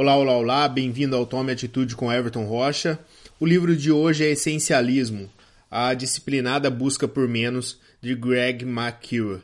Olá, 0.00 0.16
olá, 0.16 0.36
olá, 0.36 0.68
bem-vindo 0.68 1.16
ao 1.16 1.26
Tome 1.26 1.50
Atitude 1.50 1.96
com 1.96 2.12
Everton 2.12 2.44
Rocha. 2.44 3.00
O 3.40 3.44
livro 3.44 3.76
de 3.76 3.90
hoje 3.90 4.24
é 4.24 4.30
Essencialismo, 4.30 5.28
a 5.68 5.92
disciplinada 5.92 6.70
busca 6.70 7.08
por 7.08 7.26
menos, 7.26 7.80
de 8.00 8.14
Greg 8.14 8.64
McKeown. 8.64 9.40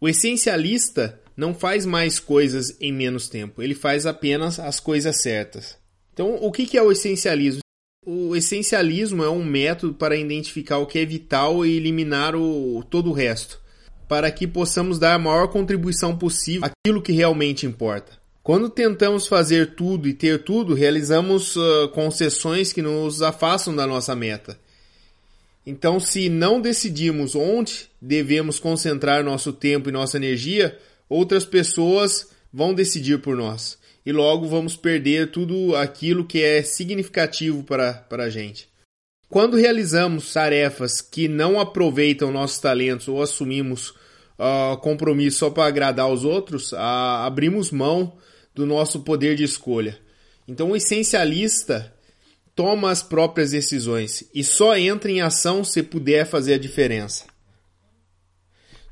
O 0.00 0.08
essencialista 0.08 1.20
não 1.36 1.52
faz 1.52 1.84
mais 1.84 2.20
coisas 2.20 2.76
em 2.80 2.92
menos 2.92 3.28
tempo, 3.28 3.60
ele 3.60 3.74
faz 3.74 4.06
apenas 4.06 4.60
as 4.60 4.78
coisas 4.78 5.20
certas. 5.20 5.76
Então, 6.14 6.36
o 6.36 6.52
que 6.52 6.78
é 6.78 6.82
o 6.84 6.92
essencialismo? 6.92 7.62
O 8.06 8.36
essencialismo 8.36 9.24
é 9.24 9.28
um 9.28 9.44
método 9.44 9.94
para 9.94 10.14
identificar 10.14 10.78
o 10.78 10.86
que 10.86 11.00
é 11.00 11.04
vital 11.04 11.66
e 11.66 11.76
eliminar 11.76 12.36
o, 12.36 12.84
todo 12.88 13.10
o 13.10 13.12
resto, 13.12 13.60
para 14.06 14.30
que 14.30 14.46
possamos 14.46 15.00
dar 15.00 15.14
a 15.14 15.18
maior 15.18 15.48
contribuição 15.48 16.16
possível 16.16 16.70
àquilo 16.70 17.02
que 17.02 17.10
realmente 17.10 17.66
importa. 17.66 18.19
Quando 18.42 18.70
tentamos 18.70 19.26
fazer 19.26 19.74
tudo 19.74 20.08
e 20.08 20.14
ter 20.14 20.42
tudo, 20.44 20.74
realizamos 20.74 21.56
uh, 21.56 21.88
concessões 21.92 22.72
que 22.72 22.80
nos 22.80 23.20
afastam 23.20 23.76
da 23.76 23.86
nossa 23.86 24.16
meta. 24.16 24.58
Então, 25.66 26.00
se 26.00 26.28
não 26.30 26.60
decidimos 26.60 27.34
onde 27.34 27.90
devemos 28.00 28.58
concentrar 28.58 29.22
nosso 29.22 29.52
tempo 29.52 29.88
e 29.88 29.92
nossa 29.92 30.16
energia, 30.16 30.78
outras 31.08 31.44
pessoas 31.44 32.28
vão 32.52 32.72
decidir 32.72 33.20
por 33.20 33.36
nós. 33.36 33.78
E 34.06 34.12
logo 34.12 34.48
vamos 34.48 34.74
perder 34.74 35.30
tudo 35.30 35.76
aquilo 35.76 36.24
que 36.24 36.42
é 36.42 36.62
significativo 36.62 37.62
para, 37.62 38.06
a 38.10 38.30
gente. 38.30 38.68
Quando 39.28 39.58
realizamos 39.58 40.32
tarefas 40.32 41.02
que 41.02 41.28
não 41.28 41.60
aproveitam 41.60 42.32
nossos 42.32 42.58
talentos 42.58 43.06
ou 43.06 43.22
assumimos 43.22 43.90
uh, 43.90 44.78
compromisso 44.80 45.40
só 45.40 45.50
para 45.50 45.66
agradar 45.68 46.10
os 46.10 46.24
outros, 46.24 46.72
uh, 46.72 46.76
abrimos 46.78 47.70
mão 47.70 48.14
do 48.54 48.66
nosso 48.66 49.00
poder 49.00 49.36
de 49.36 49.44
escolha. 49.44 49.98
Então, 50.46 50.70
o 50.70 50.76
essencialista 50.76 51.94
toma 52.54 52.90
as 52.90 53.02
próprias 53.02 53.52
decisões 53.52 54.24
e 54.34 54.42
só 54.42 54.76
entra 54.76 55.10
em 55.10 55.20
ação 55.20 55.64
se 55.64 55.82
puder 55.82 56.26
fazer 56.26 56.54
a 56.54 56.58
diferença. 56.58 57.24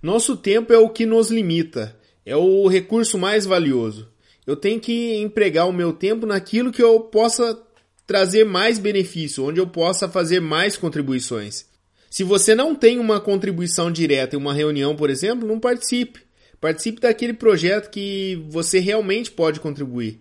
Nosso 0.00 0.36
tempo 0.36 0.72
é 0.72 0.78
o 0.78 0.88
que 0.88 1.04
nos 1.04 1.30
limita, 1.30 1.96
é 2.24 2.36
o 2.36 2.68
recurso 2.68 3.18
mais 3.18 3.44
valioso. 3.44 4.08
Eu 4.46 4.56
tenho 4.56 4.80
que 4.80 5.16
empregar 5.16 5.68
o 5.68 5.72
meu 5.72 5.92
tempo 5.92 6.24
naquilo 6.24 6.72
que 6.72 6.82
eu 6.82 7.00
possa 7.00 7.60
trazer 8.06 8.44
mais 8.44 8.78
benefício, 8.78 9.44
onde 9.44 9.60
eu 9.60 9.66
possa 9.66 10.08
fazer 10.08 10.40
mais 10.40 10.76
contribuições. 10.76 11.66
Se 12.08 12.24
você 12.24 12.54
não 12.54 12.74
tem 12.74 12.98
uma 12.98 13.20
contribuição 13.20 13.92
direta 13.92 14.34
em 14.34 14.38
uma 14.38 14.54
reunião, 14.54 14.96
por 14.96 15.10
exemplo, 15.10 15.46
não 15.46 15.60
participe. 15.60 16.20
Participe 16.60 17.00
daquele 17.00 17.32
projeto 17.32 17.90
que 17.90 18.44
você 18.48 18.78
realmente 18.78 19.30
pode 19.30 19.60
contribuir. 19.60 20.20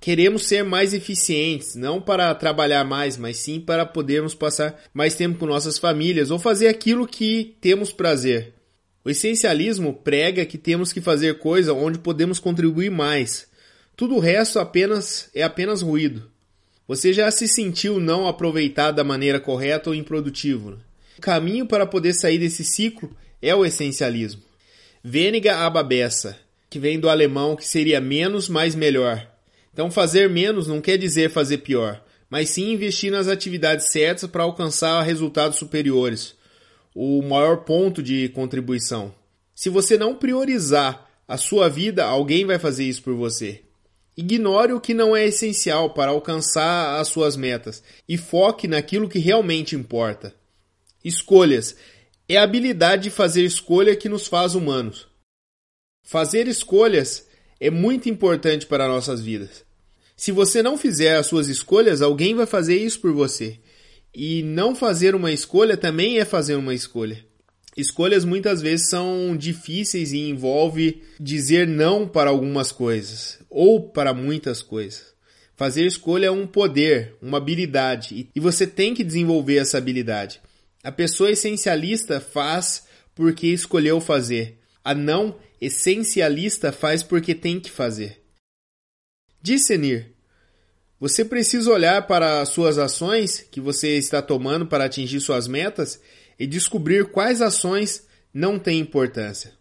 Queremos 0.00 0.46
ser 0.46 0.62
mais 0.62 0.94
eficientes, 0.94 1.74
não 1.74 2.00
para 2.00 2.34
trabalhar 2.34 2.84
mais, 2.84 3.16
mas 3.16 3.38
sim 3.38 3.58
para 3.58 3.84
podermos 3.84 4.34
passar 4.34 4.80
mais 4.94 5.16
tempo 5.16 5.38
com 5.38 5.46
nossas 5.46 5.78
famílias 5.78 6.30
ou 6.30 6.38
fazer 6.38 6.68
aquilo 6.68 7.06
que 7.06 7.56
temos 7.60 7.92
prazer. 7.92 8.54
O 9.04 9.10
essencialismo 9.10 9.92
prega 9.92 10.44
que 10.44 10.58
temos 10.58 10.92
que 10.92 11.00
fazer 11.00 11.38
coisa 11.38 11.72
onde 11.72 11.98
podemos 11.98 12.38
contribuir 12.38 12.90
mais. 12.90 13.48
Tudo 13.96 14.16
o 14.16 14.20
resto 14.20 14.58
apenas 14.58 15.30
é 15.34 15.42
apenas 15.42 15.82
ruído. 15.82 16.30
Você 16.86 17.12
já 17.12 17.28
se 17.30 17.48
sentiu 17.48 17.98
não 17.98 18.28
aproveitado 18.28 18.96
da 18.96 19.04
maneira 19.04 19.40
correta 19.40 19.90
ou 19.90 19.96
improdutivo? 19.96 20.78
O 21.18 21.20
caminho 21.20 21.66
para 21.66 21.86
poder 21.86 22.14
sair 22.14 22.38
desse 22.38 22.64
ciclo 22.64 23.10
é 23.42 23.54
o 23.54 23.64
essencialismo. 23.64 24.45
Weniger 25.08 25.54
aber 25.54 25.84
besser, 25.84 26.36
que 26.68 26.80
vem 26.80 26.98
do 26.98 27.08
alemão 27.08 27.54
que 27.54 27.64
seria 27.64 28.00
menos 28.00 28.48
mais 28.48 28.74
melhor. 28.74 29.24
Então 29.72 29.88
fazer 29.88 30.28
menos 30.28 30.66
não 30.66 30.80
quer 30.80 30.96
dizer 30.96 31.30
fazer 31.30 31.58
pior, 31.58 32.02
mas 32.28 32.50
sim 32.50 32.72
investir 32.72 33.12
nas 33.12 33.28
atividades 33.28 33.92
certas 33.92 34.28
para 34.28 34.42
alcançar 34.42 35.00
resultados 35.02 35.58
superiores, 35.58 36.34
o 36.92 37.22
maior 37.22 37.58
ponto 37.58 38.02
de 38.02 38.28
contribuição. 38.30 39.14
Se 39.54 39.68
você 39.68 39.96
não 39.96 40.16
priorizar 40.16 41.08
a 41.28 41.36
sua 41.36 41.68
vida, 41.68 42.04
alguém 42.04 42.44
vai 42.44 42.58
fazer 42.58 42.82
isso 42.82 43.04
por 43.04 43.14
você. 43.14 43.62
Ignore 44.16 44.72
o 44.72 44.80
que 44.80 44.92
não 44.92 45.14
é 45.14 45.26
essencial 45.26 45.90
para 45.90 46.10
alcançar 46.10 46.98
as 46.98 47.06
suas 47.06 47.36
metas 47.36 47.80
e 48.08 48.18
foque 48.18 48.66
naquilo 48.66 49.08
que 49.08 49.20
realmente 49.20 49.76
importa. 49.76 50.34
Escolhas 51.04 51.76
é 52.28 52.36
a 52.36 52.42
habilidade 52.42 53.04
de 53.04 53.10
fazer 53.10 53.44
escolha 53.44 53.94
que 53.94 54.08
nos 54.08 54.26
faz 54.26 54.54
humanos. 54.54 55.06
Fazer 56.02 56.48
escolhas 56.48 57.26
é 57.60 57.70
muito 57.70 58.08
importante 58.08 58.66
para 58.66 58.88
nossas 58.88 59.20
vidas. 59.20 59.64
Se 60.16 60.32
você 60.32 60.62
não 60.62 60.78
fizer 60.78 61.16
as 61.16 61.26
suas 61.26 61.48
escolhas, 61.48 62.00
alguém 62.00 62.34
vai 62.34 62.46
fazer 62.46 62.76
isso 62.76 63.00
por 63.00 63.12
você. 63.12 63.58
E 64.14 64.42
não 64.42 64.74
fazer 64.74 65.14
uma 65.14 65.30
escolha 65.30 65.76
também 65.76 66.18
é 66.18 66.24
fazer 66.24 66.56
uma 66.56 66.74
escolha. 66.74 67.24
Escolhas 67.76 68.24
muitas 68.24 68.62
vezes 68.62 68.88
são 68.88 69.36
difíceis 69.36 70.12
e 70.12 70.30
envolve 70.30 71.02
dizer 71.20 71.68
não 71.68 72.08
para 72.08 72.30
algumas 72.30 72.72
coisas 72.72 73.38
ou 73.50 73.90
para 73.90 74.14
muitas 74.14 74.62
coisas. 74.62 75.14
Fazer 75.54 75.84
escolha 75.84 76.26
é 76.26 76.30
um 76.30 76.46
poder, 76.46 77.14
uma 77.20 77.38
habilidade, 77.38 78.28
e 78.34 78.40
você 78.40 78.66
tem 78.66 78.94
que 78.94 79.04
desenvolver 79.04 79.56
essa 79.56 79.78
habilidade. 79.78 80.40
A 80.86 80.92
pessoa 80.92 81.32
essencialista 81.32 82.20
faz 82.20 82.84
porque 83.12 83.48
escolheu 83.48 84.00
fazer. 84.00 84.60
A 84.84 84.94
não 84.94 85.36
essencialista 85.60 86.70
faz 86.70 87.02
porque 87.02 87.34
tem 87.34 87.58
que 87.58 87.72
fazer. 87.72 88.22
Discernir. 89.42 90.14
Você 91.00 91.24
precisa 91.24 91.72
olhar 91.72 92.06
para 92.06 92.40
as 92.40 92.50
suas 92.50 92.78
ações 92.78 93.40
que 93.50 93.60
você 93.60 93.98
está 93.98 94.22
tomando 94.22 94.64
para 94.64 94.84
atingir 94.84 95.18
suas 95.18 95.48
metas 95.48 96.00
e 96.38 96.46
descobrir 96.46 97.06
quais 97.06 97.42
ações 97.42 98.06
não 98.32 98.56
têm 98.56 98.78
importância. 98.78 99.54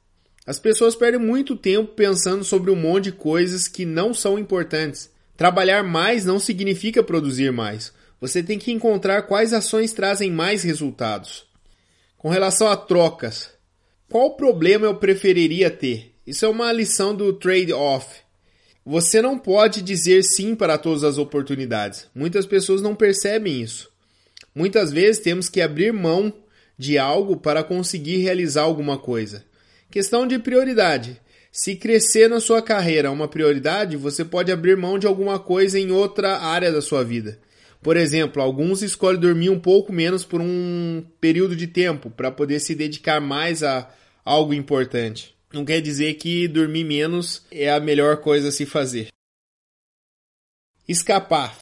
As 0.46 0.60
pessoas 0.60 0.96
perdem 0.96 1.20
muito 1.20 1.56
tempo 1.56 1.96
pensando 1.96 2.44
sobre 2.44 2.70
um 2.70 2.76
monte 2.76 3.06
de 3.06 3.14
coisas 3.14 3.68
que 3.68 3.84
não 3.84 4.14
são 4.14 4.38
importantes. 4.38 5.10
Trabalhar 5.36 5.82
mais 5.82 6.24
não 6.24 6.38
significa 6.38 7.02
produzir 7.02 7.52
mais. 7.52 7.92
Você 8.26 8.42
tem 8.42 8.58
que 8.58 8.72
encontrar 8.72 9.22
quais 9.22 9.54
ações 9.54 9.94
trazem 9.94 10.32
mais 10.32 10.64
resultados. 10.64 11.46
Com 12.18 12.30
relação 12.30 12.68
a 12.68 12.76
trocas, 12.76 13.52
qual 14.10 14.36
problema 14.36 14.88
eu 14.88 14.96
preferiria 14.96 15.70
ter? 15.70 16.12
Isso 16.26 16.44
é 16.44 16.50
uma 16.50 16.72
lição 16.72 17.14
do 17.16 17.34
trade-off. 17.34 18.08
Você 18.84 19.22
não 19.22 19.38
pode 19.38 19.84
dizer 19.84 20.24
sim 20.24 20.56
para 20.56 20.76
todas 20.76 21.04
as 21.04 21.20
oportunidades. 21.20 22.08
Muitas 22.16 22.48
pessoas 22.48 22.82
não 22.82 22.96
percebem 22.96 23.62
isso. 23.62 23.92
Muitas 24.56 24.92
vezes 24.92 25.22
temos 25.22 25.48
que 25.48 25.62
abrir 25.62 25.94
mão 25.94 26.34
de 26.76 26.98
algo 26.98 27.38
para 27.38 27.64
conseguir 27.64 28.18
realizar 28.18 28.64
alguma 28.64 28.98
coisa. 28.98 29.46
Questão 29.92 30.26
de 30.26 30.40
prioridade. 30.40 31.22
Se 31.52 31.76
crescer 31.76 32.28
na 32.28 32.40
sua 32.40 32.60
carreira 32.60 33.08
é 33.08 33.12
uma 33.12 33.28
prioridade, 33.28 33.96
você 33.96 34.26
pode 34.26 34.52
abrir 34.52 34.76
mão 34.76 34.98
de 34.98 35.06
alguma 35.06 35.38
coisa 35.38 35.80
em 35.80 35.92
outra 35.92 36.40
área 36.40 36.72
da 36.72 36.82
sua 36.82 37.04
vida. 37.04 37.40
Por 37.82 37.98
exemplo, 37.98 38.42
alguns 38.42 38.82
escolhem 38.82 39.20
dormir 39.20 39.50
um 39.50 39.60
pouco 39.60 39.94
menos 39.94 40.26
por 40.26 40.42
um 40.42 41.04
período 41.22 41.56
de 41.56 41.68
tempo 41.68 42.10
para 42.10 42.32
poder 42.32 42.60
se 42.60 42.74
dedicar 42.74 43.22
mais 43.22 43.64
a 43.64 43.90
algo 44.24 44.54
importante. 44.54 45.36
Não 45.54 45.64
quer 45.64 45.82
dizer 45.82 46.16
que 46.16 46.48
dormir 46.48 46.84
menos 46.84 47.44
é 47.52 47.72
a 47.72 47.80
melhor 47.80 48.18
coisa 48.18 48.50
a 48.50 48.52
se 48.52 48.66
fazer. 48.66 49.08
Escapar. 50.88 51.58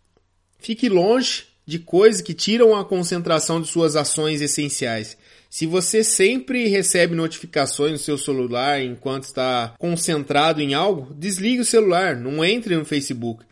Fique 0.59 0.89
longe 0.89 1.45
de 1.65 1.79
coisas 1.79 2.21
que 2.21 2.33
tiram 2.33 2.75
a 2.75 2.83
concentração 2.83 3.61
de 3.61 3.67
suas 3.67 3.95
ações 3.95 4.41
essenciais. 4.41 5.17
Se 5.49 5.67
você 5.67 6.03
sempre 6.03 6.67
recebe 6.67 7.13
notificações 7.13 7.91
no 7.91 7.97
seu 7.99 8.17
celular 8.17 8.81
enquanto 8.81 9.25
está 9.25 9.75
concentrado 9.77 10.61
em 10.61 10.73
algo, 10.73 11.13
desligue 11.13 11.61
o 11.61 11.65
celular, 11.65 12.15
não 12.15 12.43
entre 12.43 12.75
no 12.75 12.83
Facebook. 12.83 13.45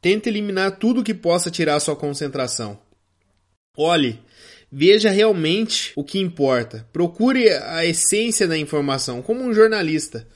Tente 0.00 0.28
eliminar 0.28 0.78
tudo 0.78 1.02
que 1.02 1.14
possa 1.14 1.50
tirar 1.50 1.80
sua 1.80 1.96
concentração. 1.96 2.78
Olhe, 3.76 4.20
veja 4.70 5.10
realmente 5.10 5.92
o 5.96 6.04
que 6.04 6.18
importa. 6.18 6.86
Procure 6.92 7.48
a 7.48 7.84
essência 7.84 8.46
da 8.46 8.56
informação, 8.56 9.22
como 9.22 9.42
um 9.42 9.54
jornalista. 9.54 10.26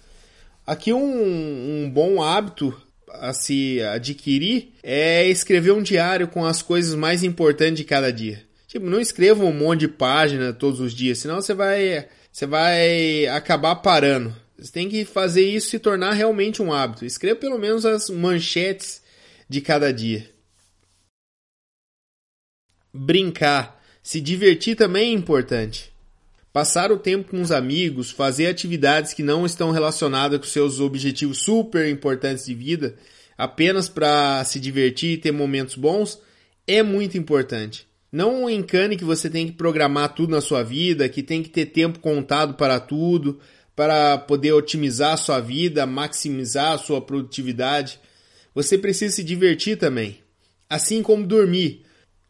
Aqui 0.66 0.92
um, 0.92 1.84
um 1.84 1.90
bom 1.90 2.22
hábito 2.22 2.76
a 3.08 3.32
se 3.32 3.82
adquirir 3.82 4.72
é 4.82 5.28
escrever 5.28 5.72
um 5.72 5.82
diário 5.82 6.28
com 6.28 6.44
as 6.44 6.62
coisas 6.62 6.94
mais 6.94 7.22
importantes 7.22 7.76
de 7.76 7.84
cada 7.84 8.12
dia. 8.12 8.42
Tipo, 8.66 8.86
não 8.86 9.00
escreva 9.00 9.44
um 9.44 9.52
monte 9.52 9.80
de 9.80 9.88
página 9.88 10.52
todos 10.52 10.80
os 10.80 10.94
dias, 10.94 11.18
senão 11.18 11.42
você 11.42 11.52
vai, 11.52 12.06
você 12.32 12.46
vai 12.46 13.26
acabar 13.26 13.76
parando. 13.76 14.34
Você 14.58 14.72
tem 14.72 14.88
que 14.88 15.04
fazer 15.04 15.44
isso 15.44 15.68
se 15.68 15.78
tornar 15.78 16.12
realmente 16.12 16.62
um 16.62 16.72
hábito. 16.72 17.04
Escreva 17.04 17.36
pelo 17.36 17.58
menos 17.58 17.84
as 17.84 18.08
manchetes 18.08 19.01
de 19.48 19.60
cada 19.60 19.92
dia. 19.92 20.30
Brincar, 22.92 23.82
se 24.02 24.20
divertir 24.20 24.76
também 24.76 25.10
é 25.10 25.14
importante. 25.14 25.92
Passar 26.52 26.92
o 26.92 26.98
tempo 26.98 27.30
com 27.30 27.40
os 27.40 27.50
amigos, 27.50 28.10
fazer 28.10 28.46
atividades 28.46 29.14
que 29.14 29.22
não 29.22 29.46
estão 29.46 29.70
relacionadas 29.70 30.38
com 30.38 30.44
seus 30.44 30.80
objetivos 30.80 31.38
super 31.38 31.88
importantes 31.88 32.44
de 32.44 32.54
vida, 32.54 32.94
apenas 33.38 33.88
para 33.88 34.44
se 34.44 34.60
divertir 34.60 35.12
e 35.12 35.16
ter 35.16 35.32
momentos 35.32 35.76
bons, 35.76 36.20
é 36.66 36.82
muito 36.82 37.16
importante. 37.16 37.86
Não 38.12 38.50
encane 38.50 38.98
que 38.98 39.04
você 39.04 39.30
tem 39.30 39.46
que 39.46 39.54
programar 39.54 40.14
tudo 40.14 40.32
na 40.32 40.42
sua 40.42 40.62
vida, 40.62 41.08
que 41.08 41.22
tem 41.22 41.42
que 41.42 41.48
ter 41.48 41.66
tempo 41.66 41.98
contado 41.98 42.54
para 42.54 42.78
tudo, 42.78 43.40
para 43.74 44.18
poder 44.18 44.52
otimizar 44.52 45.14
a 45.14 45.16
sua 45.16 45.40
vida, 45.40 45.86
maximizar 45.86 46.72
a 46.72 46.78
sua 46.78 47.00
produtividade. 47.00 47.98
Você 48.54 48.76
precisa 48.76 49.16
se 49.16 49.24
divertir 49.24 49.78
também. 49.78 50.18
Assim 50.68 51.02
como 51.02 51.26
dormir. 51.26 51.82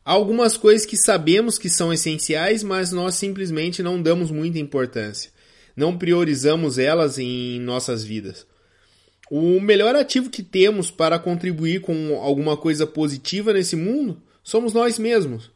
Há 0.04 0.12
algumas 0.12 0.56
coisas 0.56 0.84
que 0.86 0.96
sabemos 0.96 1.58
que 1.58 1.68
são 1.68 1.92
essenciais, 1.92 2.62
mas 2.62 2.90
nós 2.90 3.14
simplesmente 3.14 3.82
não 3.82 4.02
damos 4.02 4.30
muita 4.30 4.58
importância. 4.58 5.30
Não 5.76 5.96
priorizamos 5.96 6.78
elas 6.78 7.18
em 7.18 7.60
nossas 7.60 8.04
vidas. 8.04 8.46
O 9.30 9.60
melhor 9.60 9.96
ativo 9.96 10.28
que 10.28 10.42
temos 10.42 10.90
para 10.90 11.18
contribuir 11.18 11.80
com 11.80 12.20
alguma 12.20 12.56
coisa 12.56 12.86
positiva 12.86 13.52
nesse 13.52 13.76
mundo 13.76 14.20
somos 14.42 14.72
nós 14.72 14.98
mesmos. 14.98 15.50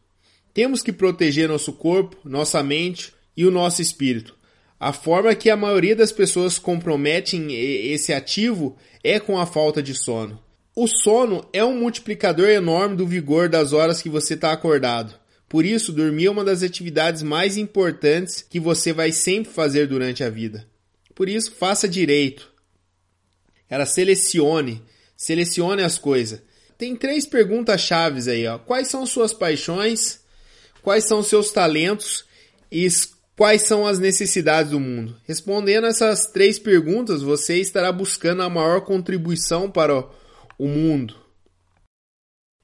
Temos 0.54 0.82
que 0.82 0.92
proteger 0.92 1.48
nosso 1.48 1.72
corpo, 1.72 2.16
nossa 2.24 2.62
mente 2.62 3.12
e 3.36 3.44
o 3.44 3.50
nosso 3.50 3.82
espírito. 3.82 4.34
A 4.78 4.92
forma 4.92 5.34
que 5.34 5.50
a 5.50 5.56
maioria 5.56 5.94
das 5.94 6.12
pessoas 6.12 6.58
comprometem 6.58 7.52
esse 7.52 8.12
ativo 8.12 8.76
é 9.02 9.18
com 9.20 9.38
a 9.38 9.44
falta 9.44 9.82
de 9.82 9.94
sono. 9.94 10.45
O 10.78 10.87
sono 10.87 11.49
é 11.55 11.64
um 11.64 11.75
multiplicador 11.75 12.50
enorme 12.50 12.96
do 12.96 13.06
vigor 13.06 13.49
das 13.49 13.73
horas 13.73 14.02
que 14.02 14.11
você 14.11 14.34
está 14.34 14.52
acordado. 14.52 15.14
Por 15.49 15.64
isso, 15.64 15.90
dormir 15.90 16.26
é 16.26 16.31
uma 16.31 16.44
das 16.44 16.62
atividades 16.62 17.23
mais 17.23 17.56
importantes 17.56 18.44
que 18.46 18.61
você 18.61 18.93
vai 18.93 19.11
sempre 19.11 19.50
fazer 19.50 19.88
durante 19.88 20.23
a 20.23 20.28
vida. 20.28 20.69
Por 21.14 21.31
isso, 21.31 21.52
faça 21.52 21.88
direito. 21.88 22.52
Ela 23.70 23.87
selecione, 23.87 24.82
selecione 25.17 25.82
as 25.82 25.96
coisas. 25.96 26.43
Tem 26.76 26.94
três 26.94 27.25
perguntas 27.25 27.81
chaves 27.81 28.28
aí, 28.28 28.46
ó. 28.46 28.58
Quais 28.58 28.88
são 28.88 29.06
suas 29.06 29.32
paixões? 29.32 30.20
Quais 30.82 31.05
são 31.05 31.23
seus 31.23 31.50
talentos? 31.50 32.26
E 32.70 32.87
quais 33.34 33.62
são 33.62 33.87
as 33.87 33.99
necessidades 33.99 34.73
do 34.73 34.78
mundo? 34.78 35.17
Respondendo 35.25 35.87
essas 35.87 36.26
três 36.26 36.58
perguntas, 36.58 37.23
você 37.23 37.56
estará 37.56 37.90
buscando 37.90 38.43
a 38.43 38.50
maior 38.50 38.82
contribuição 38.82 39.70
para 39.70 40.00
o 40.00 40.11
o 40.58 40.66
mundo. 40.66 41.14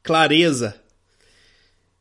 Clareza. 0.02 0.80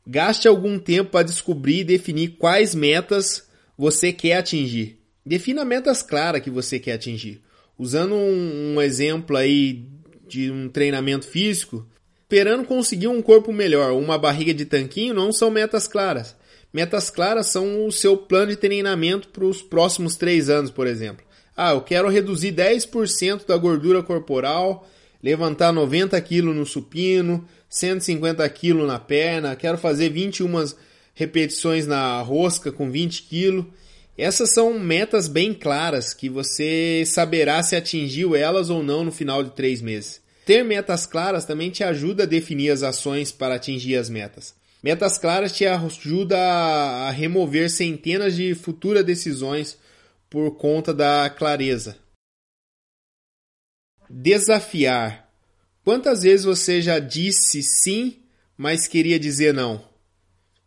Gaste 0.06 0.48
algum 0.48 0.80
tempo 0.80 1.12
para 1.12 1.26
descobrir 1.26 1.80
e 1.80 1.84
definir 1.84 2.30
quais 2.38 2.74
metas 2.74 3.48
você 3.78 4.12
quer 4.12 4.38
atingir. 4.38 5.00
Defina 5.26 5.64
metas 5.64 6.02
claras 6.02 6.42
que 6.42 6.50
você 6.50 6.80
quer 6.80 6.94
atingir. 6.94 7.42
Usando 7.78 8.16
um, 8.16 8.76
um 8.76 8.82
exemplo 8.82 9.38
aí 9.38 9.86
de 10.28 10.50
um 10.52 10.70
treinamento 10.70 11.28
físico, 11.28 11.86
esperando 12.22 12.66
conseguir 12.66 13.08
um 13.08 13.22
corpo 13.22 13.52
melhor, 13.52 13.92
uma 13.92 14.18
barriga 14.18 14.54
de 14.54 14.66
tanquinho, 14.66 15.14
não 15.14 15.32
são 15.32 15.52
metas 15.52 15.88
claras. 15.88 16.36
Metas 16.74 17.10
claras 17.10 17.48
são 17.48 17.86
o 17.86 17.92
seu 17.92 18.16
plano 18.16 18.52
de 18.52 18.56
treinamento 18.56 19.28
para 19.28 19.44
os 19.44 19.62
próximos 19.62 20.16
três 20.16 20.50
anos, 20.50 20.72
por 20.72 20.88
exemplo. 20.88 21.26
Ah, 21.56 21.72
eu 21.72 21.82
quero 21.82 22.08
reduzir 22.08 22.54
10% 22.54 23.46
da 23.46 23.58
gordura 23.58 24.02
corporal 24.02 24.88
levantar 25.24 25.72
90 25.72 26.20
quilos 26.22 26.56
no 26.56 26.66
supino, 26.66 27.48
150 27.70 28.48
quilos 28.50 28.88
na 28.88 29.00
perna, 29.00 29.56
quero 29.56 29.78
fazer 29.78 30.10
21 30.10 30.74
repetições 31.14 31.86
na 31.88 32.22
rosca 32.22 32.72
com 32.72 32.90
20 32.90 33.24
quilos. 33.24 33.66
Essas 34.18 34.50
são 34.52 34.78
metas 34.78 35.28
bem 35.28 35.54
claras 35.54 36.14
que 36.14 36.30
você 36.30 37.04
saberá 37.06 37.62
se 37.64 37.76
atingiu 37.76 38.36
elas 38.36 38.70
ou 38.70 38.84
não 38.84 39.04
no 39.04 39.12
final 39.12 39.44
de 39.44 39.52
três 39.52 39.82
meses. 39.82 40.22
Ter 40.46 40.64
metas 40.64 41.06
claras 41.06 41.46
também 41.46 41.70
te 41.70 41.84
ajuda 41.84 42.24
a 42.24 42.28
definir 42.28 42.72
as 42.72 42.84
ações 42.84 43.32
para 43.32 43.56
atingir 43.56 43.96
as 43.96 44.10
metas. 44.10 44.54
Metas 44.84 45.18
claras 45.18 45.52
te 45.52 45.66
ajuda 45.66 46.38
a 46.38 47.12
remover 47.12 47.70
centenas 47.70 48.36
de 48.36 48.56
futuras 48.56 49.06
decisões 49.06 49.78
por 50.30 50.52
conta 50.58 50.94
da 50.94 51.30
clareza. 51.30 51.98
Desafiar. 54.14 55.32
Quantas 55.86 56.24
vezes 56.24 56.46
você 56.46 56.82
já 56.82 57.00
disse 57.00 57.64
sim, 57.64 58.18
mas 58.58 58.86
queria 58.86 59.18
dizer 59.18 59.54
não? 59.54 59.82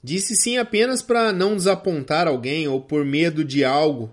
Disse 0.03 0.35
sim 0.35 0.57
apenas 0.57 1.03
para 1.03 1.31
não 1.31 1.55
desapontar 1.55 2.27
alguém 2.27 2.67
ou 2.67 2.81
por 2.81 3.05
medo 3.05 3.45
de 3.45 3.63
algo. 3.63 4.11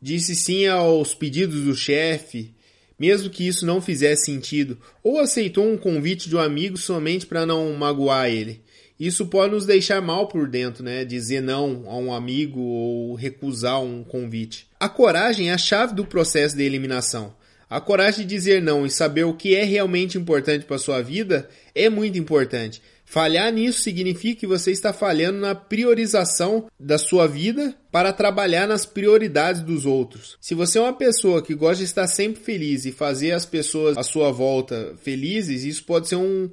Disse 0.00 0.36
sim 0.36 0.68
aos 0.68 1.12
pedidos 1.12 1.64
do 1.64 1.74
chefe, 1.74 2.54
mesmo 2.96 3.30
que 3.30 3.48
isso 3.48 3.66
não 3.66 3.82
fizesse 3.82 4.26
sentido, 4.26 4.78
ou 5.02 5.18
aceitou 5.18 5.66
um 5.66 5.76
convite 5.76 6.28
de 6.28 6.36
um 6.36 6.40
amigo 6.40 6.76
somente 6.76 7.26
para 7.26 7.44
não 7.44 7.72
magoar 7.72 8.30
ele. 8.30 8.62
Isso 8.98 9.26
pode 9.26 9.52
nos 9.52 9.66
deixar 9.66 10.00
mal 10.00 10.28
por 10.28 10.48
dentro, 10.48 10.84
né? 10.84 11.04
Dizer 11.04 11.42
não 11.42 11.82
a 11.88 11.96
um 11.96 12.14
amigo 12.14 12.60
ou 12.60 13.14
recusar 13.16 13.82
um 13.82 14.04
convite. 14.04 14.68
A 14.78 14.88
coragem 14.88 15.50
é 15.50 15.52
a 15.52 15.58
chave 15.58 15.96
do 15.96 16.06
processo 16.06 16.56
de 16.56 16.62
eliminação. 16.62 17.34
A 17.72 17.80
coragem 17.80 18.26
de 18.26 18.34
dizer 18.34 18.60
não 18.60 18.84
e 18.84 18.90
saber 18.90 19.24
o 19.24 19.32
que 19.32 19.56
é 19.56 19.64
realmente 19.64 20.18
importante 20.18 20.66
para 20.66 20.76
sua 20.76 21.00
vida 21.00 21.48
é 21.74 21.88
muito 21.88 22.18
importante. 22.18 22.82
Falhar 23.02 23.50
nisso 23.50 23.80
significa 23.80 24.40
que 24.40 24.46
você 24.46 24.70
está 24.72 24.92
falhando 24.92 25.38
na 25.38 25.54
priorização 25.54 26.66
da 26.78 26.98
sua 26.98 27.26
vida 27.26 27.74
para 27.90 28.12
trabalhar 28.12 28.68
nas 28.68 28.84
prioridades 28.84 29.62
dos 29.62 29.86
outros. 29.86 30.36
Se 30.38 30.54
você 30.54 30.76
é 30.76 30.82
uma 30.82 30.92
pessoa 30.92 31.40
que 31.40 31.54
gosta 31.54 31.78
de 31.78 31.84
estar 31.84 32.06
sempre 32.08 32.42
feliz 32.42 32.84
e 32.84 32.92
fazer 32.92 33.32
as 33.32 33.46
pessoas 33.46 33.96
à 33.96 34.02
sua 34.02 34.30
volta 34.30 34.94
felizes, 35.02 35.64
isso 35.64 35.82
pode 35.84 36.08
ser 36.08 36.16
um, 36.16 36.50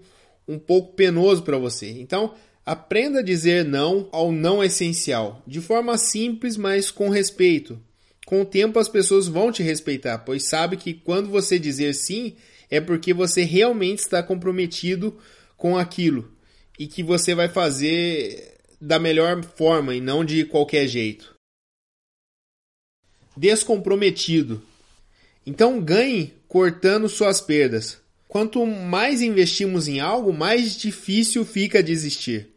um 0.48 0.57
pouco 0.57 0.94
penoso 0.94 1.44
para 1.44 1.57
você. 1.57 1.89
Então, 2.00 2.33
aprenda 2.65 3.19
a 3.19 3.24
dizer 3.24 3.65
não 3.65 4.07
ao 4.13 4.31
não 4.31 4.63
essencial, 4.63 5.44
de 5.45 5.60
forma 5.60 5.98
simples, 5.98 6.56
mas 6.56 6.89
com 6.89 7.10
respeito 7.10 7.77
com 8.30 8.44
o 8.44 8.46
tempo 8.46 8.78
as 8.78 8.88
pessoas 8.88 9.28
vão 9.28 9.52
te 9.52 9.64
respeitar, 9.64 10.20
pois 10.20 10.44
sabe 10.44 10.78
que 10.78 10.94
quando 10.94 11.31
você 11.31 11.58
dizer 11.58 11.96
sim, 11.96 12.36
é 12.70 12.80
porque 12.80 13.12
você 13.12 13.42
realmente 13.42 14.02
está 14.02 14.22
comprometido 14.22 15.18
com 15.58 15.76
aquilo 15.76 16.31
e 16.78 16.86
que 16.86 17.02
você 17.02 17.34
vai 17.34 17.50
fazer 17.50 18.56
da 18.80 19.00
melhor 19.00 19.44
forma 19.44 19.96
e 19.96 20.00
não 20.00 20.24
de 20.24 20.46
qualquer 20.46 20.88
jeito. 20.88 21.34
Descomprometido. 23.36 24.62
Então 25.44 25.82
ganhe 25.82 26.32
cortando 26.48 27.10
suas 27.10 27.42
perdas. 27.42 27.98
Quanto 28.28 28.64
mais 28.64 29.24
investimos 29.24 29.88
em 29.88 30.00
algo, 30.00 30.32
mais 30.32 30.77
difícil 30.77 31.44
fica 31.44 31.82
desistir. 31.82 32.50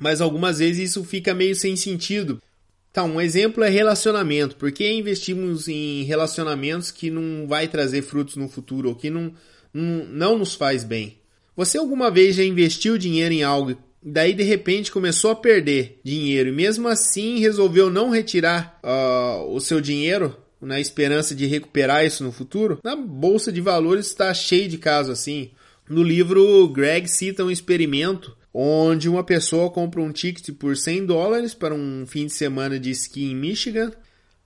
Mas 0.00 0.20
algumas 0.20 0.58
vezes 0.58 0.90
isso 0.90 1.04
fica 1.04 1.32
meio 1.32 1.54
sem 1.54 1.76
sentido, 1.76 2.42
Tá, 2.92 3.04
um 3.04 3.20
exemplo 3.20 3.62
é 3.62 3.68
relacionamento. 3.68 4.56
Por 4.56 4.72
que 4.72 4.90
investimos 4.90 5.68
em 5.68 6.02
relacionamentos 6.02 6.90
que 6.90 7.08
não 7.08 7.46
vai 7.46 7.68
trazer 7.68 8.02
frutos 8.02 8.36
no 8.36 8.48
futuro 8.48 8.88
ou 8.88 8.94
que 8.96 9.08
não, 9.08 9.32
não, 9.72 10.04
não 10.06 10.38
nos 10.38 10.54
faz 10.54 10.82
bem? 10.82 11.18
Você 11.56 11.78
alguma 11.78 12.10
vez 12.10 12.36
já 12.36 12.44
investiu 12.44 12.98
dinheiro 12.98 13.32
em 13.32 13.42
algo 13.42 13.72
e 13.72 13.76
daí 14.02 14.34
de 14.34 14.42
repente 14.42 14.90
começou 14.90 15.30
a 15.30 15.36
perder 15.36 16.00
dinheiro 16.02 16.48
e 16.48 16.52
mesmo 16.52 16.88
assim 16.88 17.38
resolveu 17.38 17.90
não 17.90 18.10
retirar 18.10 18.80
uh, 18.82 19.54
o 19.54 19.60
seu 19.60 19.80
dinheiro 19.80 20.36
na 20.60 20.80
esperança 20.80 21.34
de 21.34 21.46
recuperar 21.46 22.04
isso 22.04 22.24
no 22.24 22.32
futuro? 22.32 22.78
Na 22.82 22.96
bolsa 22.96 23.52
de 23.52 23.60
valores 23.60 24.06
está 24.06 24.32
cheio 24.34 24.68
de 24.68 24.78
casos 24.78 25.12
assim. 25.12 25.50
No 25.88 26.02
livro, 26.02 26.68
Greg 26.68 27.08
cita 27.08 27.44
um 27.44 27.50
experimento 27.50 28.36
onde 28.52 29.08
uma 29.08 29.24
pessoa 29.24 29.70
compra 29.70 30.00
um 30.00 30.12
ticket 30.12 30.54
por 30.56 30.76
100 30.76 31.06
dólares 31.06 31.54
para 31.54 31.74
um 31.74 32.04
fim 32.06 32.26
de 32.26 32.32
semana 32.32 32.78
de 32.78 32.90
esqui 32.90 33.30
em 33.30 33.34
Michigan. 33.34 33.92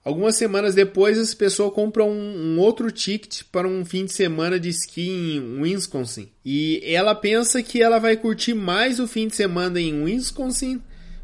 Algumas 0.04 0.36
semanas 0.36 0.74
depois, 0.74 1.16
essa 1.16 1.34
pessoa 1.34 1.70
compra 1.70 2.04
um, 2.04 2.10
um, 2.10 2.58
outro 2.58 2.90
ticket 2.90 3.42
para 3.50 3.66
um 3.66 3.84
fim 3.86 4.04
de 4.04 4.12
semana 4.12 4.60
de 4.60 4.68
esqui 4.68 5.08
em 5.08 5.60
Wisconsin. 5.62 6.28
E 6.44 6.82
ela 6.84 7.14
pensa 7.14 7.62
que 7.62 7.82
ela 7.82 7.98
vai 7.98 8.14
curtir 8.14 8.52
mais 8.52 9.00
o 9.00 9.08
fim 9.08 9.26
de 9.28 9.34
semana 9.34 9.80
em 9.80 10.02
Wisconsin 10.02 10.82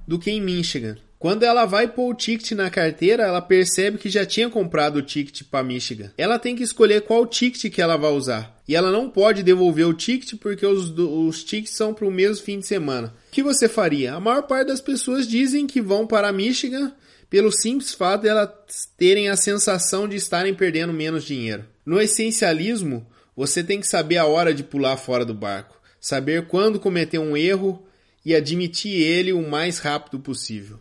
do 0.08 0.18
que 0.18 0.30
em 0.30 0.40
Michigan. 0.40 0.96
Quando 1.18 1.42
ela 1.42 1.66
vai 1.66 1.86
pôr 1.86 2.10
o 2.10 2.16
ticket 2.16 2.52
na 2.52 2.70
carteira, 2.70 3.24
ela 3.24 3.42
percebe 3.42 3.98
que 3.98 4.08
já 4.08 4.24
tinha 4.24 4.48
comprado 4.48 4.96
o 4.96 5.02
ticket 5.02 5.42
para 5.50 5.62
Michigan. 5.62 6.10
Ela 6.16 6.38
tem 6.38 6.56
que 6.56 6.62
escolher 6.62 7.02
qual 7.02 7.26
ticket 7.26 7.70
que 7.70 7.82
ela 7.82 7.98
vai 7.98 8.10
usar. 8.10 8.58
E 8.70 8.76
ela 8.76 8.92
não 8.92 9.10
pode 9.10 9.42
devolver 9.42 9.84
o 9.84 9.92
ticket 9.92 10.38
porque 10.38 10.64
os, 10.64 10.96
os 10.96 11.42
tickets 11.42 11.74
são 11.74 11.92
para 11.92 12.06
o 12.06 12.10
mesmo 12.10 12.44
fim 12.44 12.60
de 12.60 12.66
semana. 12.68 13.12
O 13.26 13.32
que 13.32 13.42
você 13.42 13.68
faria? 13.68 14.14
A 14.14 14.20
maior 14.20 14.42
parte 14.44 14.68
das 14.68 14.80
pessoas 14.80 15.26
dizem 15.26 15.66
que 15.66 15.80
vão 15.82 16.06
para 16.06 16.32
Michigan 16.32 16.94
pelo 17.28 17.50
simples 17.50 17.92
fato 17.92 18.22
de 18.22 18.28
elas 18.28 18.48
terem 18.96 19.28
a 19.28 19.34
sensação 19.34 20.06
de 20.06 20.14
estarem 20.14 20.54
perdendo 20.54 20.92
menos 20.92 21.24
dinheiro. 21.24 21.64
No 21.84 22.00
essencialismo, 22.00 23.04
você 23.34 23.64
tem 23.64 23.80
que 23.80 23.88
saber 23.88 24.18
a 24.18 24.26
hora 24.26 24.54
de 24.54 24.62
pular 24.62 24.96
fora 24.96 25.24
do 25.24 25.34
barco, 25.34 25.80
saber 26.00 26.46
quando 26.46 26.78
cometer 26.78 27.18
um 27.18 27.36
erro 27.36 27.84
e 28.24 28.36
admitir 28.36 29.02
ele 29.02 29.32
o 29.32 29.42
mais 29.42 29.80
rápido 29.80 30.20
possível. 30.20 30.78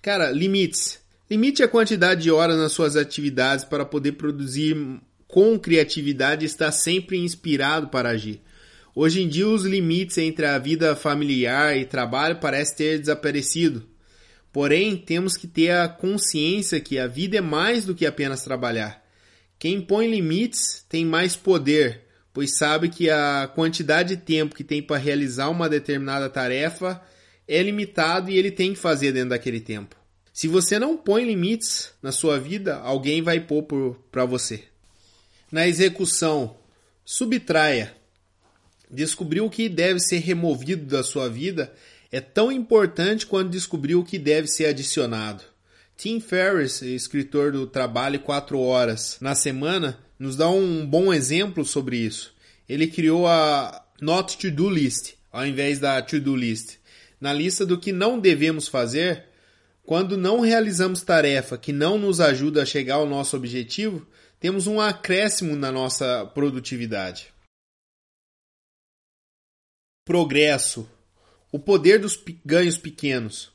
Cara, 0.00 0.30
limites. 0.30 1.00
Limite 1.28 1.64
a 1.64 1.68
quantidade 1.68 2.22
de 2.22 2.30
horas 2.30 2.56
nas 2.56 2.70
suas 2.70 2.94
atividades 2.94 3.64
para 3.64 3.84
poder 3.84 4.12
produzir 4.12 4.76
com 5.30 5.58
criatividade 5.58 6.44
e 6.44 6.46
estar 6.46 6.72
sempre 6.72 7.18
inspirado 7.18 7.88
para 7.88 8.10
agir. 8.10 8.40
Hoje 8.94 9.22
em 9.22 9.28
dia, 9.28 9.48
os 9.48 9.64
limites 9.64 10.18
entre 10.18 10.46
a 10.46 10.58
vida 10.58 10.96
familiar 10.96 11.76
e 11.76 11.84
trabalho 11.84 12.40
parecem 12.40 12.76
ter 12.76 12.98
desaparecido. 12.98 13.88
Porém, 14.52 14.96
temos 14.96 15.36
que 15.36 15.46
ter 15.46 15.70
a 15.70 15.88
consciência 15.88 16.80
que 16.80 16.98
a 16.98 17.06
vida 17.06 17.38
é 17.38 17.40
mais 17.40 17.84
do 17.84 17.94
que 17.94 18.04
apenas 18.04 18.42
trabalhar. 18.42 19.00
Quem 19.58 19.80
põe 19.80 20.10
limites 20.10 20.84
tem 20.88 21.04
mais 21.04 21.36
poder, 21.36 22.02
pois 22.32 22.56
sabe 22.56 22.88
que 22.88 23.08
a 23.08 23.50
quantidade 23.54 24.16
de 24.16 24.22
tempo 24.22 24.54
que 24.54 24.64
tem 24.64 24.82
para 24.82 24.96
realizar 24.96 25.48
uma 25.50 25.68
determinada 25.68 26.28
tarefa 26.28 27.00
é 27.46 27.62
limitado 27.62 28.30
e 28.30 28.36
ele 28.36 28.50
tem 28.50 28.72
que 28.72 28.78
fazer 28.78 29.12
dentro 29.12 29.30
daquele 29.30 29.60
tempo. 29.60 29.94
Se 30.32 30.48
você 30.48 30.78
não 30.78 30.96
põe 30.96 31.24
limites 31.24 31.92
na 32.02 32.10
sua 32.10 32.38
vida, 32.38 32.76
alguém 32.76 33.22
vai 33.22 33.38
pôr 33.38 33.64
para 34.10 34.24
você. 34.24 34.69
Na 35.50 35.66
execução, 35.66 36.56
subtraia. 37.04 37.94
Descobrir 38.90 39.40
o 39.40 39.50
que 39.50 39.68
deve 39.68 40.00
ser 40.00 40.18
removido 40.18 40.84
da 40.84 41.02
sua 41.02 41.28
vida 41.28 41.72
é 42.10 42.20
tão 42.20 42.50
importante 42.50 43.26
quanto 43.26 43.50
descobrir 43.50 43.94
o 43.94 44.04
que 44.04 44.18
deve 44.18 44.48
ser 44.48 44.66
adicionado. 44.66 45.44
Tim 45.96 46.20
Ferriss, 46.20 46.82
escritor 46.82 47.52
do 47.52 47.66
Trabalho 47.66 48.20
4 48.20 48.58
Horas 48.58 49.16
na 49.20 49.34
Semana, 49.34 49.98
nos 50.18 50.36
dá 50.36 50.48
um 50.48 50.86
bom 50.86 51.12
exemplo 51.12 51.64
sobre 51.64 51.98
isso. 51.98 52.34
Ele 52.68 52.86
criou 52.86 53.26
a 53.26 53.84
Not 54.00 54.38
To 54.38 54.50
Do 54.50 54.70
List 54.70 55.20
ao 55.32 55.46
invés 55.46 55.78
da 55.78 56.00
To 56.02 56.20
Do 56.20 56.36
List. 56.36 56.78
Na 57.20 57.32
lista 57.32 57.64
do 57.66 57.78
que 57.78 57.92
não 57.92 58.18
devemos 58.18 58.66
fazer, 58.66 59.24
quando 59.90 60.16
não 60.16 60.38
realizamos 60.38 61.02
tarefa 61.02 61.58
que 61.58 61.72
não 61.72 61.98
nos 61.98 62.20
ajuda 62.20 62.62
a 62.62 62.64
chegar 62.64 62.94
ao 62.94 63.06
nosso 63.08 63.36
objetivo, 63.36 64.06
temos 64.38 64.68
um 64.68 64.80
acréscimo 64.80 65.56
na 65.56 65.72
nossa 65.72 66.24
produtividade. 66.26 67.34
Progresso. 70.04 70.88
O 71.50 71.58
poder 71.58 71.98
dos 71.98 72.16
ganhos 72.46 72.78
pequenos. 72.78 73.50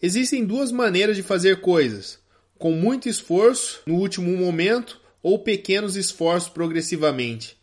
Existem 0.00 0.44
duas 0.44 0.70
maneiras 0.70 1.16
de 1.16 1.24
fazer 1.24 1.60
coisas: 1.60 2.20
com 2.56 2.70
muito 2.70 3.08
esforço 3.08 3.82
no 3.84 3.96
último 3.96 4.30
momento 4.36 5.00
ou 5.20 5.40
pequenos 5.40 5.96
esforços 5.96 6.48
progressivamente. 6.48 7.58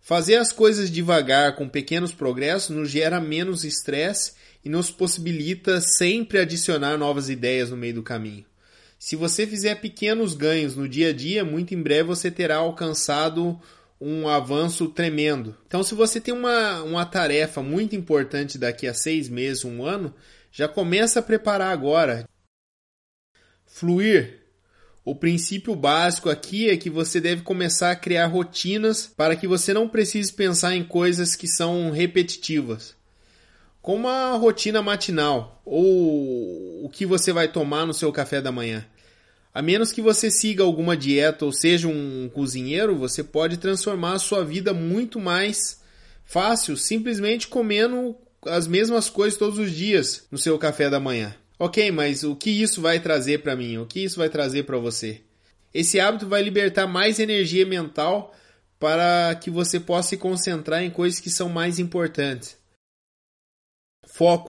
Fazer 0.00 0.36
as 0.36 0.52
coisas 0.52 0.90
devagar, 0.90 1.54
com 1.54 1.68
pequenos 1.68 2.12
progressos, 2.12 2.74
nos 2.74 2.90
gera 2.90 3.20
menos 3.20 3.62
estresse 3.62 4.40
e 4.64 4.68
nos 4.68 4.90
possibilita 4.90 5.80
sempre 5.80 6.38
adicionar 6.38 6.96
novas 6.96 7.28
ideias 7.28 7.70
no 7.70 7.76
meio 7.76 7.94
do 7.94 8.02
caminho. 8.02 8.44
Se 8.98 9.16
você 9.16 9.46
fizer 9.46 9.80
pequenos 9.80 10.34
ganhos 10.34 10.76
no 10.76 10.88
dia 10.88 11.08
a 11.08 11.12
dia, 11.12 11.44
muito 11.44 11.74
em 11.74 11.82
breve 11.82 12.04
você 12.04 12.30
terá 12.30 12.56
alcançado 12.56 13.60
um 14.00 14.28
avanço 14.28 14.88
tremendo. 14.88 15.56
Então, 15.66 15.82
se 15.82 15.94
você 15.94 16.20
tem 16.20 16.32
uma, 16.32 16.82
uma 16.82 17.04
tarefa 17.04 17.62
muito 17.62 17.96
importante 17.96 18.58
daqui 18.58 18.86
a 18.86 18.94
seis 18.94 19.28
meses, 19.28 19.64
um 19.64 19.84
ano, 19.84 20.14
já 20.52 20.68
começa 20.68 21.18
a 21.18 21.22
preparar 21.22 21.72
agora. 21.72 22.28
Fluir. 23.66 24.40
O 25.04 25.16
princípio 25.16 25.74
básico 25.74 26.30
aqui 26.30 26.70
é 26.70 26.76
que 26.76 26.88
você 26.88 27.20
deve 27.20 27.42
começar 27.42 27.90
a 27.90 27.96
criar 27.96 28.26
rotinas 28.26 29.08
para 29.16 29.34
que 29.34 29.48
você 29.48 29.74
não 29.74 29.88
precise 29.88 30.32
pensar 30.32 30.76
em 30.76 30.84
coisas 30.84 31.34
que 31.34 31.48
são 31.48 31.90
repetitivas 31.90 32.94
com 33.82 33.96
uma 33.96 34.36
rotina 34.36 34.80
matinal 34.80 35.60
ou 35.64 36.84
o 36.84 36.88
que 36.88 37.04
você 37.04 37.32
vai 37.32 37.48
tomar 37.48 37.84
no 37.84 37.92
seu 37.92 38.12
café 38.12 38.40
da 38.40 38.52
manhã. 38.52 38.86
A 39.52 39.60
menos 39.60 39.92
que 39.92 40.00
você 40.00 40.30
siga 40.30 40.62
alguma 40.62 40.96
dieta 40.96 41.44
ou 41.44 41.52
seja 41.52 41.88
um 41.88 42.30
cozinheiro, 42.32 42.96
você 42.96 43.22
pode 43.22 43.58
transformar 43.58 44.14
a 44.14 44.18
sua 44.18 44.44
vida 44.44 44.72
muito 44.72 45.20
mais 45.20 45.82
fácil 46.24 46.76
simplesmente 46.76 47.48
comendo 47.48 48.16
as 48.46 48.66
mesmas 48.66 49.10
coisas 49.10 49.38
todos 49.38 49.58
os 49.58 49.72
dias 49.72 50.26
no 50.30 50.38
seu 50.38 50.58
café 50.58 50.88
da 50.88 50.98
manhã. 50.98 51.34
Ok, 51.58 51.90
mas 51.90 52.24
o 52.24 52.34
que 52.34 52.50
isso 52.50 52.80
vai 52.80 52.98
trazer 52.98 53.42
para 53.42 53.54
mim? 53.54 53.78
O 53.78 53.86
que 53.86 54.02
isso 54.02 54.16
vai 54.16 54.28
trazer 54.28 54.62
para 54.62 54.78
você? 54.78 55.20
Esse 55.74 56.00
hábito 56.00 56.26
vai 56.26 56.42
libertar 56.42 56.86
mais 56.86 57.18
energia 57.18 57.66
mental 57.66 58.34
para 58.78 59.34
que 59.36 59.50
você 59.50 59.78
possa 59.78 60.10
se 60.10 60.16
concentrar 60.16 60.82
em 60.82 60.90
coisas 60.90 61.20
que 61.20 61.30
são 61.30 61.48
mais 61.48 61.78
importantes. 61.78 62.61
Foco. 64.12 64.46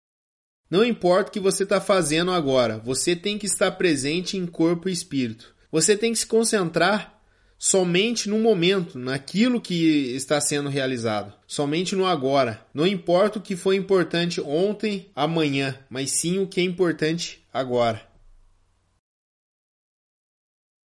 Não 0.68 0.84
importa 0.84 1.30
o 1.30 1.32
que 1.32 1.38
você 1.38 1.62
está 1.62 1.80
fazendo 1.80 2.32
agora, 2.32 2.78
você 2.78 3.14
tem 3.14 3.38
que 3.38 3.46
estar 3.46 3.70
presente 3.72 4.36
em 4.36 4.44
corpo 4.44 4.88
e 4.88 4.92
espírito. 4.92 5.54
Você 5.70 5.96
tem 5.96 6.12
que 6.12 6.18
se 6.18 6.26
concentrar 6.26 7.22
somente 7.56 8.28
no 8.28 8.40
momento, 8.40 8.98
naquilo 8.98 9.60
que 9.60 10.16
está 10.16 10.40
sendo 10.40 10.68
realizado, 10.68 11.32
somente 11.46 11.94
no 11.94 12.04
agora. 12.04 12.66
Não 12.74 12.84
importa 12.84 13.38
o 13.38 13.42
que 13.42 13.54
foi 13.54 13.76
importante 13.76 14.40
ontem, 14.40 15.08
amanhã, 15.14 15.78
mas 15.88 16.10
sim 16.10 16.40
o 16.40 16.48
que 16.48 16.60
é 16.60 16.64
importante 16.64 17.46
agora. 17.52 18.04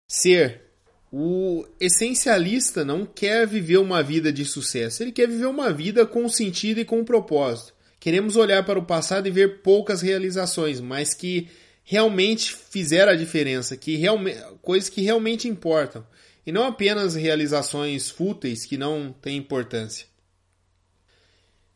Ser. 0.09 0.63
O 1.09 1.65
essencialista 1.79 2.83
não 2.83 3.05
quer 3.05 3.47
viver 3.47 3.77
uma 3.77 4.03
vida 4.03 4.33
de 4.33 4.43
sucesso, 4.43 5.01
ele 5.01 5.13
quer 5.13 5.29
viver 5.29 5.45
uma 5.45 5.71
vida 5.71 6.05
com 6.05 6.27
sentido 6.27 6.81
e 6.81 6.85
com 6.85 7.05
propósito. 7.05 7.74
Queremos 8.05 8.35
olhar 8.35 8.63
para 8.63 8.77
o 8.77 8.85
passado 8.85 9.27
e 9.27 9.31
ver 9.31 9.63
poucas 9.63 9.99
realizações, 9.99 10.79
mas 10.79 11.15
que 11.15 11.49
realmente 11.83 12.53
fizeram 12.53 13.11
a 13.11 13.15
diferença, 13.15 13.75
que 13.75 13.95
realmente, 13.95 14.39
coisas 14.61 14.89
que 14.89 15.01
realmente 15.01 15.47
importam, 15.47 16.05
e 16.45 16.51
não 16.51 16.67
apenas 16.67 17.15
realizações 17.15 18.11
fúteis 18.11 18.63
que 18.63 18.77
não 18.77 19.11
têm 19.11 19.37
importância. 19.37 20.05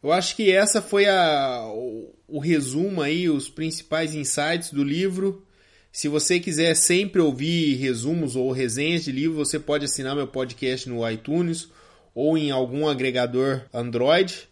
Eu 0.03 0.11
acho 0.11 0.35
que 0.35 0.51
essa 0.51 0.83
foi 0.83 1.07
a, 1.07 1.67
o, 1.73 2.13
o 2.27 2.37
resumo 2.37 3.01
aí, 3.01 3.27
os 3.27 3.49
principais 3.49 4.13
insights 4.13 4.71
do 4.71 4.83
livro. 4.83 5.43
Se 5.91 6.07
você 6.07 6.39
quiser 6.39 6.75
sempre 6.75 7.19
ouvir 7.19 7.73
resumos 7.77 8.35
ou 8.35 8.51
resenhas 8.51 9.03
de 9.03 9.11
livro, 9.11 9.35
você 9.35 9.57
pode 9.57 9.85
assinar 9.85 10.15
meu 10.15 10.27
podcast 10.27 10.87
no 10.87 11.09
iTunes 11.09 11.69
ou 12.13 12.37
em 12.37 12.51
algum 12.51 12.87
agregador 12.87 13.63
Android. 13.73 14.47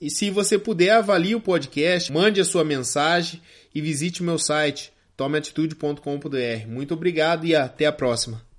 E 0.00 0.10
se 0.10 0.30
você 0.30 0.58
puder, 0.58 0.92
avalie 0.92 1.34
o 1.34 1.40
podcast, 1.40 2.10
mande 2.10 2.40
a 2.40 2.44
sua 2.44 2.64
mensagem 2.64 3.40
e 3.74 3.80
visite 3.80 4.22
meu 4.22 4.38
site 4.38 4.92
tomeatitude.com.br. 5.16 6.66
Muito 6.66 6.94
obrigado 6.94 7.44
e 7.44 7.54
até 7.54 7.84
a 7.84 7.92
próxima. 7.92 8.49